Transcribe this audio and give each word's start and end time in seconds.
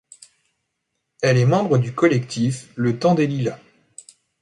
Elle 1.21 1.37
est 1.37 1.45
membre 1.45 1.77
du 1.77 1.93
collectif 1.93 2.69
Le 2.75 2.97
Temps 2.97 3.13
des 3.13 3.27
lilas. 3.27 3.59